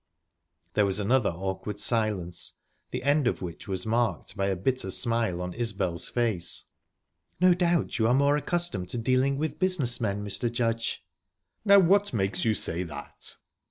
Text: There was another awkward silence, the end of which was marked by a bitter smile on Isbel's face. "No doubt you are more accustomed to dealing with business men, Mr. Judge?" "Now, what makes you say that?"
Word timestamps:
There 0.73 0.87
was 0.87 0.97
another 0.97 1.29
awkward 1.29 1.79
silence, 1.79 2.53
the 2.89 3.03
end 3.03 3.27
of 3.27 3.43
which 3.43 3.67
was 3.67 3.85
marked 3.85 4.35
by 4.35 4.47
a 4.47 4.55
bitter 4.55 4.89
smile 4.89 5.39
on 5.43 5.53
Isbel's 5.53 6.09
face. 6.09 6.65
"No 7.39 7.53
doubt 7.53 7.99
you 7.99 8.07
are 8.07 8.13
more 8.15 8.35
accustomed 8.35 8.89
to 8.89 8.97
dealing 8.97 9.37
with 9.37 9.59
business 9.59 10.01
men, 10.01 10.25
Mr. 10.25 10.51
Judge?" 10.51 11.05
"Now, 11.63 11.77
what 11.77 12.13
makes 12.13 12.43
you 12.43 12.55
say 12.55 12.81
that?" 12.81 13.35